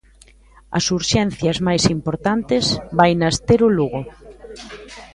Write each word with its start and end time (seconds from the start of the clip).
As 0.77 0.85
urxencias 0.97 1.57
máis 1.67 1.83
importantes 1.97 2.65
vainas 2.99 3.35
ter 3.47 3.59
o 3.67 3.73
Lugo. 3.77 4.01